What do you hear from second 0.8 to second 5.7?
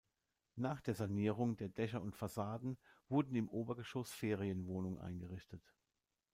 der Sanierung der Dächer und Fassaden wurden im Obergeschoss Ferienwohnungen eingerichtet.